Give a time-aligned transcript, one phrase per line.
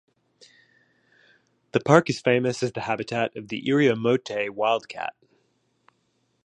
[1.73, 5.13] The park is famous as the habitat of the Iriomote wild cat.